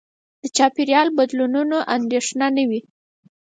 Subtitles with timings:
[0.41, 2.81] د چاپېریال بدلونونو اندېښنه نه وي.